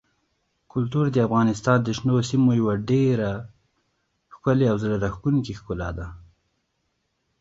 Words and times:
کلتور 0.71 1.05
د 1.11 1.17
افغانستان 1.27 1.77
د 1.83 1.87
شنو 1.97 2.15
سیمو 2.29 2.51
یوه 2.61 2.73
ډېره 2.89 3.31
ښکلې 4.33 4.65
او 4.71 4.77
زړه 4.83 4.95
راښکونکې 5.03 5.53
ښکلا 5.59 5.89
ده. 5.97 6.07